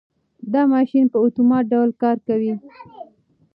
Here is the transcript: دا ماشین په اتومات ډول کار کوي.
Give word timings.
دا 0.53 0.61
ماشین 0.73 1.05
په 1.13 1.17
اتومات 1.25 1.63
ډول 1.71 1.89
کار 2.01 2.17
کوي. 2.27 2.53